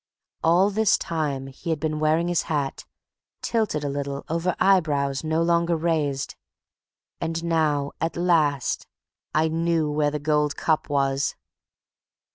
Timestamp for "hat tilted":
2.49-3.83